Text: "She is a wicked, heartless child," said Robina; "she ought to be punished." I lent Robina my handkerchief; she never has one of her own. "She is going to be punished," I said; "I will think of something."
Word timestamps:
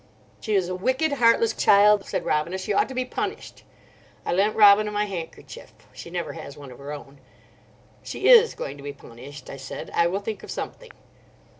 "She 0.39 0.55
is 0.55 0.67
a 0.67 0.73
wicked, 0.73 1.11
heartless 1.11 1.53
child," 1.53 2.05
said 2.07 2.25
Robina; 2.25 2.57
"she 2.57 2.73
ought 2.73 2.87
to 2.87 2.95
be 2.95 3.05
punished." 3.05 3.61
I 4.25 4.33
lent 4.33 4.55
Robina 4.55 4.91
my 4.91 5.05
handkerchief; 5.05 5.73
she 5.93 6.09
never 6.09 6.33
has 6.33 6.57
one 6.57 6.71
of 6.71 6.79
her 6.79 6.91
own. 6.91 7.19
"She 8.01 8.27
is 8.27 8.55
going 8.55 8.77
to 8.77 8.83
be 8.83 8.93
punished," 8.93 9.47
I 9.47 9.57
said; 9.57 9.91
"I 9.93 10.07
will 10.07 10.19
think 10.19 10.41
of 10.41 10.49
something." 10.49 10.89